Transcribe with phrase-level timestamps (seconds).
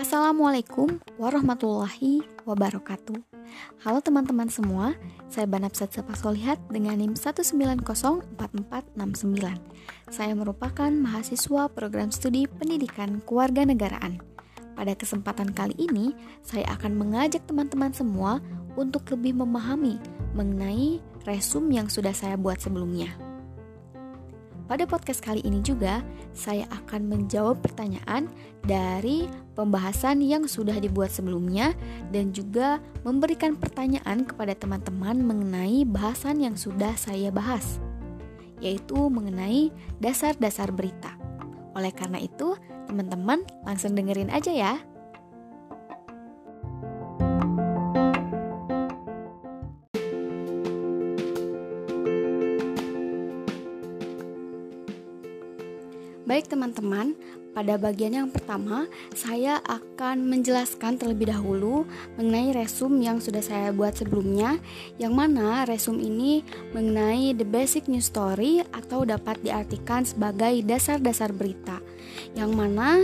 [0.00, 3.20] Assalamualaikum warahmatullahi wabarakatuh.
[3.84, 4.96] Halo teman-teman semua,
[5.28, 8.40] saya Banapsat Solihat dengan NIM 1904469.
[10.08, 14.24] Saya merupakan mahasiswa program studi pendidikan kewarganegaraan.
[14.72, 18.40] Pada kesempatan kali ini, saya akan mengajak teman-teman semua
[18.78, 19.98] untuk lebih memahami
[20.34, 23.10] mengenai resume yang sudah saya buat sebelumnya.
[24.70, 25.98] Pada podcast kali ini juga,
[26.30, 28.30] saya akan menjawab pertanyaan
[28.62, 29.26] dari
[29.58, 31.74] pembahasan yang sudah dibuat sebelumnya
[32.14, 37.82] dan juga memberikan pertanyaan kepada teman-teman mengenai bahasan yang sudah saya bahas,
[38.62, 41.18] yaitu mengenai dasar-dasar berita.
[41.74, 42.54] Oleh karena itu,
[42.86, 44.74] teman-teman langsung dengerin aja ya.
[56.30, 57.18] Baik teman-teman,
[57.58, 58.86] pada bagian yang pertama
[59.18, 61.82] saya akan menjelaskan terlebih dahulu
[62.14, 64.62] mengenai resume yang sudah saya buat sebelumnya
[65.02, 71.82] yang mana resume ini mengenai the basic news story atau dapat diartikan sebagai dasar-dasar berita
[72.38, 73.02] yang mana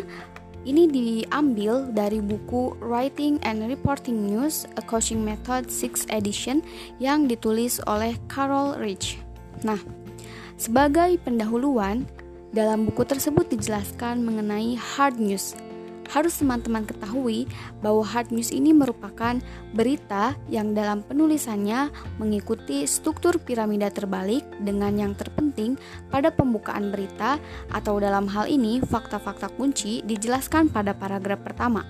[0.62, 6.62] ini diambil dari buku Writing and Reporting News, A Coaching Method 6 edition
[7.02, 9.18] yang ditulis oleh Carol Rich.
[9.66, 9.82] Nah,
[10.58, 12.06] sebagai pendahuluan,
[12.56, 15.52] dalam buku tersebut dijelaskan mengenai hard news.
[16.08, 17.44] Harus teman-teman ketahui
[17.84, 19.36] bahwa hard news ini merupakan
[19.76, 25.76] berita yang dalam penulisannya mengikuti struktur piramida terbalik dengan yang terpenting
[26.08, 27.36] pada pembukaan berita
[27.74, 31.84] atau dalam hal ini fakta-fakta kunci dijelaskan pada paragraf pertama.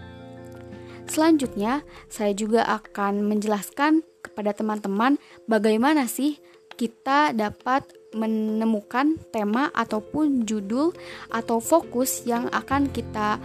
[1.06, 6.42] Selanjutnya, saya juga akan menjelaskan kepada teman-teman bagaimana sih
[6.75, 10.97] kita dapat menemukan tema ataupun judul
[11.28, 13.36] atau fokus yang akan kita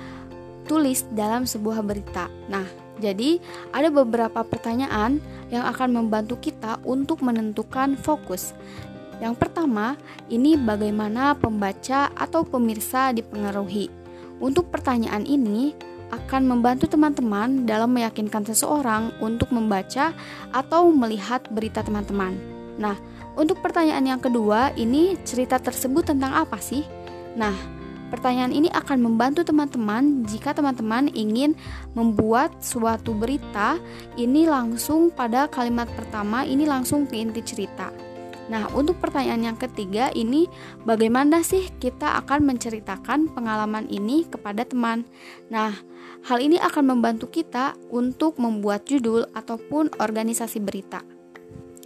[0.65, 2.31] tulis dalam sebuah berita.
[2.47, 2.63] Nah,
[3.03, 3.43] jadi
[3.75, 5.19] ada beberapa pertanyaan
[5.51, 8.55] yang akan membantu kita untuk menentukan fokus.
[9.19, 9.99] Yang pertama,
[10.31, 13.91] ini bagaimana pembaca atau pemirsa dipengaruhi.
[14.41, 15.77] Untuk pertanyaan ini
[16.11, 20.11] akan membantu teman-teman dalam meyakinkan seseorang untuk membaca
[20.51, 22.35] atau melihat berita teman-teman.
[22.81, 22.97] Nah,
[23.41, 26.85] untuk pertanyaan yang kedua, ini cerita tersebut tentang apa sih?
[27.33, 27.57] Nah,
[28.13, 31.57] pertanyaan ini akan membantu teman-teman jika teman-teman ingin
[31.97, 33.81] membuat suatu berita
[34.13, 37.89] ini langsung pada kalimat pertama, ini langsung ke inti cerita.
[38.51, 40.45] Nah, untuk pertanyaan yang ketiga ini
[40.85, 45.07] bagaimana sih kita akan menceritakan pengalaman ini kepada teman?
[45.47, 45.71] Nah,
[46.29, 51.20] hal ini akan membantu kita untuk membuat judul ataupun organisasi berita.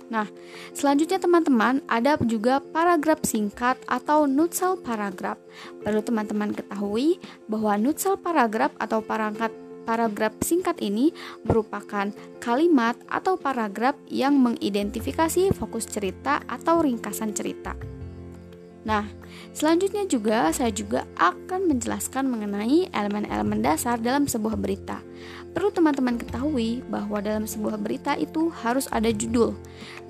[0.05, 0.29] Nah,
[0.75, 5.41] selanjutnya teman-teman ada juga paragraf singkat atau nutsal paragraf.
[5.81, 7.17] Perlu teman-teman ketahui
[7.49, 9.49] bahwa nutsal paragraf atau paragraf
[9.85, 11.13] paragraf singkat ini
[11.45, 12.09] merupakan
[12.41, 17.77] kalimat atau paragraf yang mengidentifikasi fokus cerita atau ringkasan cerita.
[18.85, 19.09] Nah,
[19.49, 25.01] selanjutnya juga saya juga akan menjelaskan mengenai elemen-elemen dasar dalam sebuah berita.
[25.55, 29.55] Perlu teman-teman ketahui bahwa dalam sebuah berita itu harus ada judul.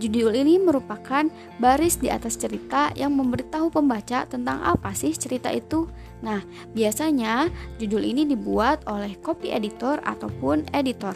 [0.01, 1.29] Judul ini merupakan
[1.61, 5.85] baris di atas cerita yang memberitahu pembaca tentang apa sih cerita itu.
[6.25, 6.41] Nah,
[6.73, 11.13] biasanya judul ini dibuat oleh copy editor ataupun editor.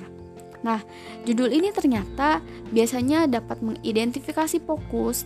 [0.59, 0.83] Nah,
[1.23, 2.43] judul ini ternyata
[2.75, 5.23] biasanya dapat mengidentifikasi fokus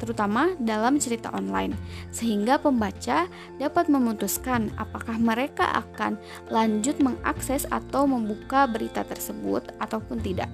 [0.00, 1.76] terutama dalam cerita online
[2.08, 3.28] sehingga pembaca
[3.60, 6.16] dapat memutuskan apakah mereka akan
[6.48, 10.48] lanjut mengakses atau membuka berita tersebut ataupun tidak.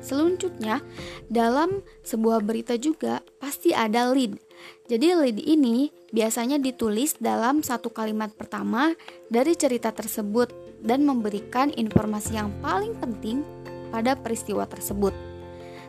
[0.00, 0.80] Selanjutnya,
[1.28, 4.40] dalam sebuah berita juga pasti ada lead.
[4.88, 8.94] Jadi lead ini biasanya ditulis dalam satu kalimat pertama
[9.30, 10.50] dari cerita tersebut
[10.82, 13.46] dan memberikan informasi yang paling penting
[13.90, 15.14] pada peristiwa tersebut.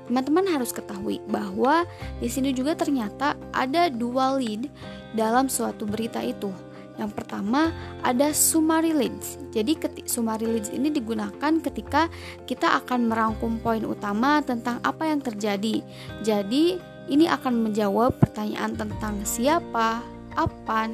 [0.09, 1.85] Teman-teman harus ketahui bahwa
[2.19, 4.67] di sini juga ternyata ada dua lead
[5.15, 6.51] dalam suatu berita itu.
[6.99, 7.71] Yang pertama
[8.03, 9.39] ada summary leads.
[9.55, 12.11] Jadi summary leads ini digunakan ketika
[12.43, 15.79] kita akan merangkum poin utama tentang apa yang terjadi.
[16.21, 16.77] Jadi
[17.09, 20.03] ini akan menjawab pertanyaan tentang siapa,
[20.35, 20.89] apa,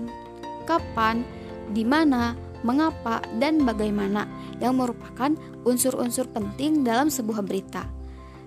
[0.67, 1.23] kapan,
[1.71, 2.33] di mana,
[2.65, 4.25] mengapa, dan bagaimana
[4.63, 5.33] yang merupakan
[5.67, 7.85] unsur-unsur penting dalam sebuah berita.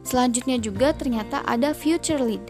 [0.01, 2.43] Selanjutnya juga ternyata ada future lead.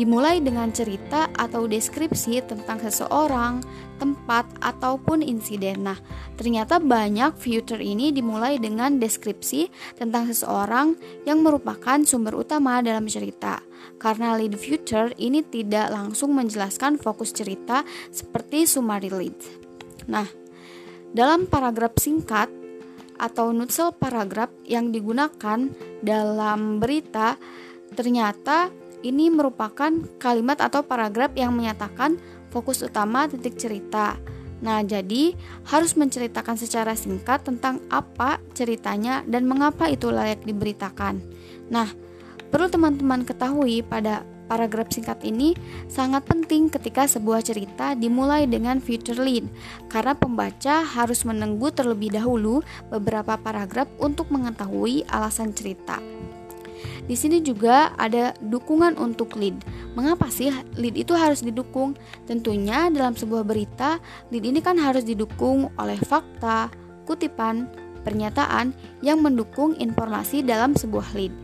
[0.00, 3.60] Dimulai dengan cerita atau deskripsi tentang seseorang,
[4.00, 5.84] tempat, ataupun insiden.
[5.84, 6.00] Nah,
[6.40, 9.68] ternyata banyak future ini dimulai dengan deskripsi
[10.00, 10.96] tentang seseorang
[11.28, 13.60] yang merupakan sumber utama dalam cerita.
[14.00, 19.36] Karena lead future ini tidak langsung menjelaskan fokus cerita seperti summary lead.
[20.08, 20.24] Nah,
[21.12, 22.48] dalam paragraf singkat
[23.20, 25.68] atau nutsel paragraf yang digunakan
[26.00, 27.36] dalam berita
[27.92, 32.20] ternyata ini merupakan kalimat atau paragraf yang menyatakan
[32.52, 34.18] fokus utama titik cerita.
[34.60, 35.32] Nah, jadi
[35.72, 41.16] harus menceritakan secara singkat tentang apa ceritanya dan mengapa itu layak diberitakan.
[41.72, 41.88] Nah,
[42.52, 44.20] perlu teman-teman ketahui pada
[44.50, 45.54] paragraf singkat ini
[45.86, 49.46] sangat penting ketika sebuah cerita dimulai dengan future lead
[49.86, 52.60] karena pembaca harus menunggu terlebih dahulu
[52.90, 56.02] beberapa paragraf untuk mengetahui alasan cerita.
[57.06, 59.58] Di sini juga ada dukungan untuk lead.
[59.98, 61.98] Mengapa sih lead itu harus didukung?
[62.24, 63.98] Tentunya dalam sebuah berita,
[64.30, 66.70] lead ini kan harus didukung oleh fakta,
[67.08, 67.66] kutipan,
[68.06, 68.72] pernyataan
[69.04, 71.34] yang mendukung informasi dalam sebuah lead.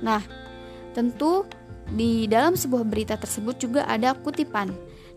[0.00, 0.24] Nah,
[0.96, 1.46] tentu
[1.90, 4.70] di dalam sebuah berita tersebut juga ada kutipan.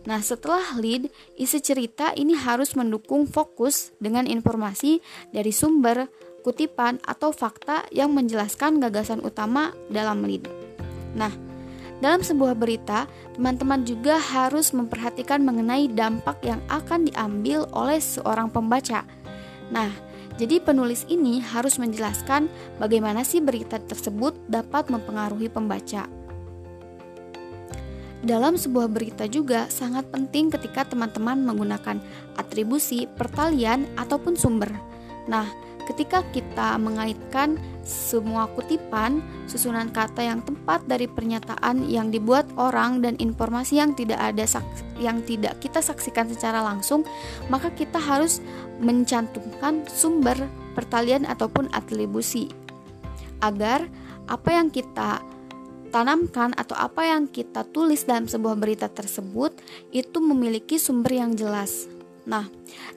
[0.03, 1.07] Nah, setelah lead,
[1.39, 4.99] isi cerita ini harus mendukung fokus dengan informasi
[5.31, 6.11] dari sumber,
[6.43, 10.45] kutipan, atau fakta yang menjelaskan gagasan utama dalam lead.
[11.15, 11.31] Nah,
[12.03, 13.07] dalam sebuah berita,
[13.39, 19.07] teman-teman juga harus memperhatikan mengenai dampak yang akan diambil oleh seorang pembaca.
[19.71, 19.87] Nah,
[20.35, 22.51] jadi penulis ini harus menjelaskan
[22.81, 26.09] bagaimana sih berita tersebut dapat mempengaruhi pembaca.
[28.23, 31.99] Dalam sebuah berita juga sangat penting ketika teman-teman menggunakan
[32.39, 34.71] atribusi, pertalian, ataupun sumber.
[35.27, 35.43] Nah,
[35.83, 39.19] Ketika kita mengaitkan semua kutipan,
[39.51, 44.47] susunan kata yang tepat dari pernyataan yang dibuat orang dan informasi yang tidak ada
[44.95, 47.03] yang tidak kita saksikan secara langsung,
[47.51, 48.39] maka kita harus
[48.79, 50.39] mencantumkan sumber
[50.73, 52.47] pertalian ataupun atribusi
[53.43, 53.83] agar
[54.31, 55.19] apa yang kita
[55.91, 59.53] tanamkan atau apa yang kita tulis dalam sebuah berita tersebut
[59.93, 61.85] itu memiliki sumber yang jelas.
[62.23, 62.47] Nah,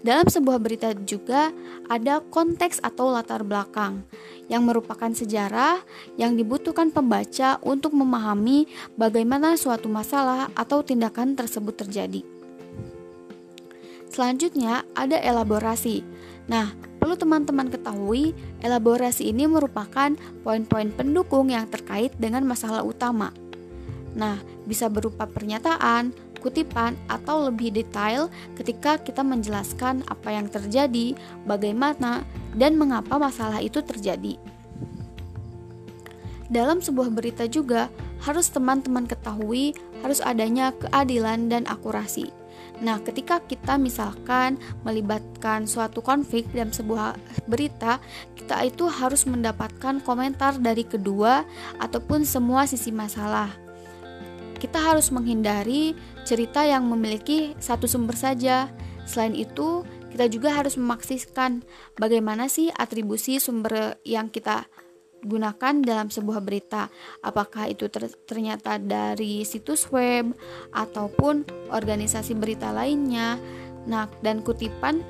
[0.06, 1.50] dalam sebuah berita juga
[1.90, 4.06] ada konteks atau latar belakang
[4.46, 5.82] yang merupakan sejarah
[6.14, 12.22] yang dibutuhkan pembaca untuk memahami bagaimana suatu masalah atau tindakan tersebut terjadi.
[14.06, 16.06] Selanjutnya, ada elaborasi.
[16.46, 16.70] Nah,
[17.02, 18.32] perlu teman-teman ketahui,
[18.62, 20.14] elaborasi ini merupakan
[20.46, 23.34] poin-poin pendukung yang terkait dengan masalah utama.
[24.16, 31.16] Nah, bisa berupa pernyataan, kutipan atau lebih detail ketika kita menjelaskan apa yang terjadi,
[31.48, 32.22] bagaimana,
[32.56, 34.38] dan mengapa masalah itu terjadi.
[36.46, 37.90] Dalam sebuah berita juga
[38.22, 42.30] harus teman-teman ketahui harus adanya keadilan dan akurasi.
[42.76, 47.16] Nah, ketika kita misalkan melibatkan suatu konflik dalam sebuah
[47.48, 47.98] berita,
[48.36, 51.42] kita itu harus mendapatkan komentar dari kedua
[51.80, 53.65] ataupun semua sisi masalah
[54.56, 55.92] kita harus menghindari
[56.24, 58.72] cerita yang memiliki satu sumber saja.
[59.06, 61.60] Selain itu, kita juga harus memaksikan
[62.00, 64.64] bagaimana sih atribusi sumber yang kita
[65.22, 66.88] gunakan dalam sebuah berita.
[67.20, 70.32] Apakah itu ter ternyata dari situs web
[70.72, 73.38] ataupun organisasi berita lainnya.
[73.86, 75.04] Nah, dan kutipan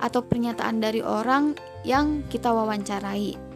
[0.00, 1.54] atau pernyataan dari orang
[1.86, 3.51] yang kita wawancarai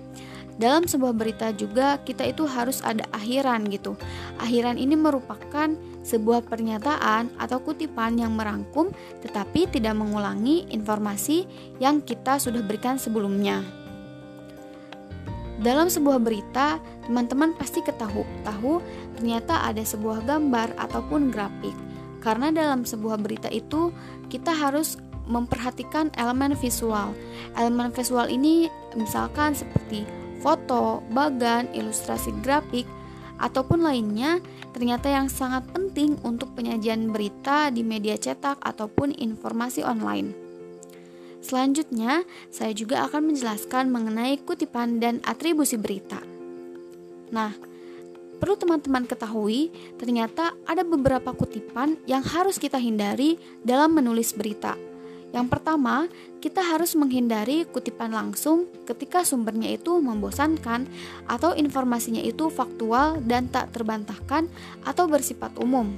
[0.57, 3.93] dalam sebuah berita juga kita itu harus ada akhiran gitu.
[4.41, 5.69] Akhiran ini merupakan
[6.01, 8.89] sebuah pernyataan atau kutipan yang merangkum
[9.21, 11.45] tetapi tidak mengulangi informasi
[11.77, 13.61] yang kita sudah berikan sebelumnya.
[15.57, 16.77] Dalam sebuah berita,
[17.09, 18.81] teman-teman pasti ketahu tahu
[19.17, 21.73] ternyata ada sebuah gambar ataupun grafik.
[22.21, 23.93] Karena dalam sebuah berita itu
[24.29, 27.13] kita harus memperhatikan elemen visual.
[27.57, 32.87] Elemen visual ini misalkan seperti foto, bagan, ilustrasi grafik,
[33.43, 34.39] ataupun lainnya
[34.71, 40.31] ternyata yang sangat penting untuk penyajian berita di media cetak ataupun informasi online.
[41.43, 46.23] Selanjutnya, saya juga akan menjelaskan mengenai kutipan dan atribusi berita.
[47.35, 47.55] Nah,
[48.39, 54.79] perlu teman-teman ketahui, ternyata ada beberapa kutipan yang harus kita hindari dalam menulis berita.
[55.35, 56.07] Yang pertama,
[56.39, 60.87] kita harus menghindari kutipan langsung ketika sumbernya itu membosankan
[61.27, 64.47] atau informasinya itu faktual dan tak terbantahkan
[64.87, 65.93] atau bersifat umum.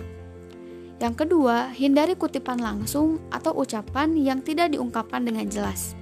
[0.99, 5.95] Yang kedua, hindari kutipan langsung atau ucapan yang tidak diungkapkan dengan jelas.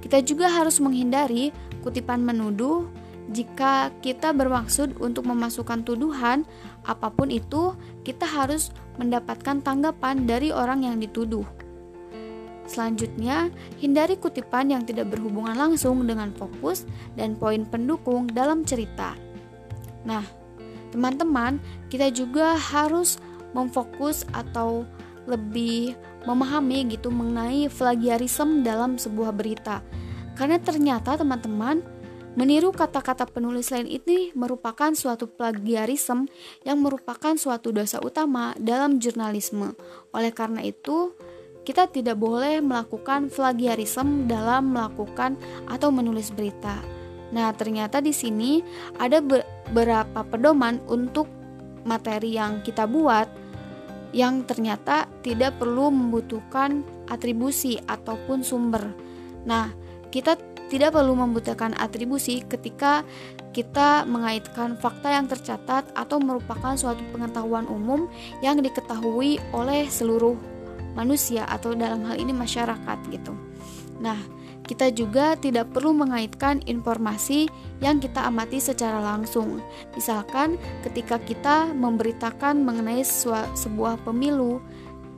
[0.00, 1.52] Kita juga harus menghindari
[1.84, 2.88] kutipan menuduh
[3.32, 6.44] jika kita bermaksud untuk memasukkan tuduhan,
[6.84, 7.72] apa pun itu,
[8.04, 8.68] kita harus
[9.00, 11.63] mendapatkan tanggapan dari orang yang dituduh.
[12.64, 19.12] Selanjutnya, hindari kutipan yang tidak berhubungan langsung dengan fokus dan poin pendukung dalam cerita.
[20.08, 20.24] Nah,
[20.88, 21.60] teman-teman,
[21.92, 23.20] kita juga harus
[23.52, 24.88] memfokus atau
[25.28, 29.84] lebih memahami gitu mengenai plagiarisme dalam sebuah berita.
[30.34, 31.84] Karena ternyata teman-teman
[32.34, 36.26] Meniru kata-kata penulis lain ini merupakan suatu plagiarisme
[36.66, 39.78] yang merupakan suatu dosa utama dalam jurnalisme.
[40.10, 41.14] Oleh karena itu,
[41.64, 46.78] kita tidak boleh melakukan plagiarisme dalam melakukan atau menulis berita.
[47.32, 48.60] Nah, ternyata di sini
[49.00, 51.26] ada beberapa pedoman untuk
[51.88, 53.26] materi yang kita buat
[54.14, 58.94] yang ternyata tidak perlu membutuhkan atribusi ataupun sumber.
[59.42, 59.74] Nah,
[60.14, 60.38] kita
[60.70, 63.02] tidak perlu membutuhkan atribusi ketika
[63.50, 68.06] kita mengaitkan fakta yang tercatat atau merupakan suatu pengetahuan umum
[68.40, 70.38] yang diketahui oleh seluruh
[70.94, 73.34] manusia atau dalam hal ini masyarakat gitu.
[74.00, 74.18] Nah,
[74.64, 77.52] kita juga tidak perlu mengaitkan informasi
[77.84, 79.60] yang kita amati secara langsung.
[79.92, 83.04] Misalkan ketika kita memberitakan mengenai
[83.52, 84.64] sebuah pemilu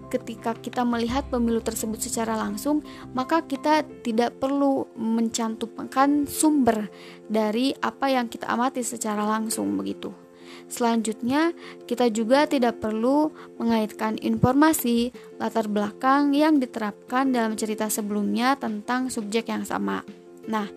[0.06, 6.86] ketika kita melihat pemilu tersebut secara langsung, maka kita tidak perlu mencantumkan sumber
[7.26, 10.25] dari apa yang kita amati secara langsung begitu.
[10.66, 19.12] Selanjutnya, kita juga tidak perlu mengaitkan informasi latar belakang yang diterapkan dalam cerita sebelumnya tentang
[19.12, 20.02] subjek yang sama.
[20.46, 20.70] Nah,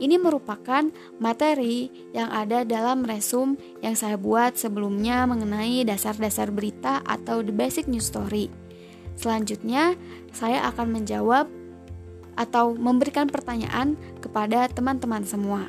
[0.00, 0.88] ini merupakan
[1.20, 7.84] materi yang ada dalam resum yang saya buat sebelumnya mengenai dasar-dasar berita atau the basic
[7.84, 8.48] news story.
[9.20, 10.00] Selanjutnya,
[10.32, 11.44] saya akan menjawab
[12.40, 15.68] atau memberikan pertanyaan kepada teman-teman semua.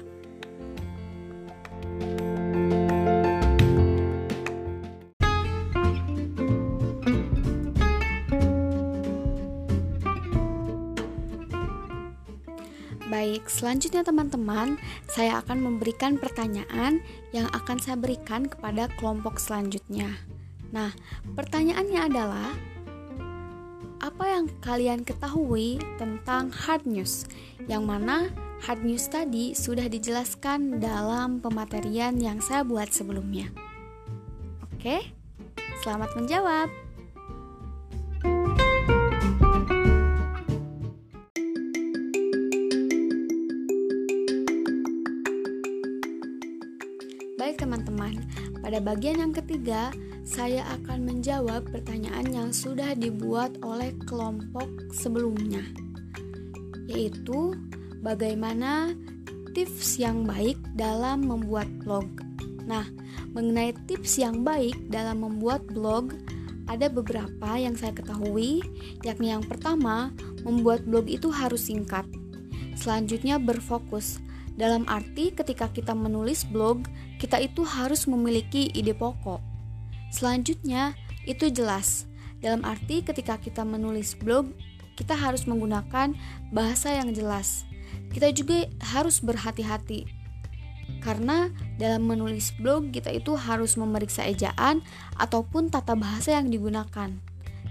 [13.42, 14.78] Baik, selanjutnya teman-teman,
[15.10, 17.02] saya akan memberikan pertanyaan
[17.34, 20.14] yang akan saya berikan kepada kelompok selanjutnya.
[20.70, 20.94] Nah,
[21.34, 22.54] pertanyaannya adalah
[23.98, 27.26] apa yang kalian ketahui tentang hard news?
[27.66, 28.30] Yang mana
[28.62, 33.50] hard news tadi sudah dijelaskan dalam pematerian yang saya buat sebelumnya.
[34.70, 35.02] Oke,
[35.82, 36.70] selamat menjawab.
[47.42, 48.22] Baik teman-teman,
[48.62, 49.90] pada bagian yang ketiga,
[50.22, 55.66] saya akan menjawab pertanyaan yang sudah dibuat oleh kelompok sebelumnya,
[56.86, 57.58] yaitu
[58.06, 58.94] bagaimana
[59.58, 62.06] tips yang baik dalam membuat blog.
[62.70, 62.86] Nah,
[63.34, 66.14] mengenai tips yang baik dalam membuat blog,
[66.70, 68.62] ada beberapa yang saya ketahui,
[69.02, 70.14] yakni yang pertama,
[70.46, 72.06] membuat blog itu harus singkat.
[72.78, 74.22] Selanjutnya berfokus.
[74.60, 76.86] Dalam arti ketika kita menulis blog,
[77.18, 79.52] kita itu harus memiliki ide pokok
[80.12, 80.94] Selanjutnya,
[81.24, 82.06] itu jelas.
[82.44, 84.52] Dalam arti ketika kita menulis blog,
[85.00, 86.12] kita harus menggunakan
[86.52, 87.64] bahasa yang jelas.
[88.12, 90.04] Kita juga harus berhati-hati.
[91.00, 91.48] Karena
[91.80, 94.84] dalam menulis blog kita itu harus memeriksa ejaan
[95.16, 97.16] ataupun tata bahasa yang digunakan.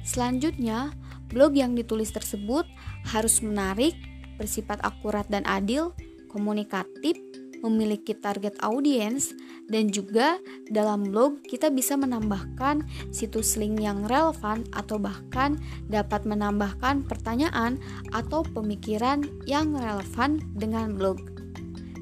[0.01, 0.97] Selanjutnya,
[1.29, 2.65] blog yang ditulis tersebut
[3.05, 3.93] harus menarik,
[4.41, 5.93] bersifat akurat dan adil,
[6.31, 7.19] komunikatif,
[7.61, 9.35] memiliki target audiens,
[9.69, 10.41] dan juga
[10.73, 12.83] dalam blog kita bisa menambahkan
[13.13, 17.77] situs link yang relevan atau bahkan dapat menambahkan pertanyaan
[18.11, 21.21] atau pemikiran yang relevan dengan blog.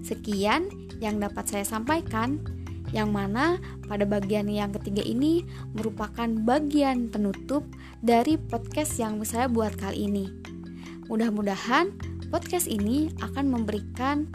[0.06, 0.70] Sekian
[1.02, 2.40] yang dapat saya sampaikan,
[2.96, 5.44] yang mana pada bagian yang ketiga ini
[5.76, 7.68] merupakan bagian penutup
[8.00, 10.26] dari podcast yang saya buat kali ini.
[11.12, 11.92] Mudah-mudahan
[12.28, 14.28] podcast ini akan memberikan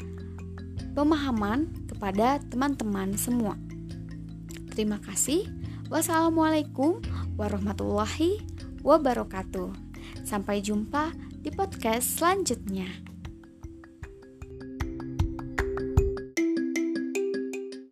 [0.98, 3.54] pemahaman kepada teman-teman semua.
[4.74, 5.46] Terima kasih.
[5.94, 7.02] Wassalamualaikum
[7.38, 8.42] warahmatullahi
[8.82, 9.70] wabarakatuh.
[10.26, 11.14] Sampai jumpa
[11.46, 13.13] di podcast selanjutnya.